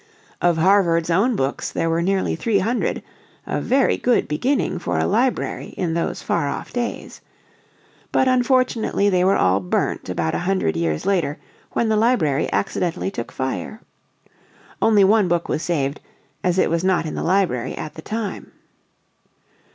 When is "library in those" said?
5.05-6.23